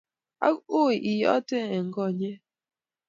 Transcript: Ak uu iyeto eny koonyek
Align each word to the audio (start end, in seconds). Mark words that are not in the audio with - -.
Ak 0.47 0.57
uu 0.79 0.91
iyeto 1.11 1.55
eny 1.67 1.89
koonyek 1.95 2.41